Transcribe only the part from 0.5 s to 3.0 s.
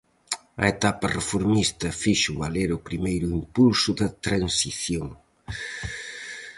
A etapa reformista fixo valer o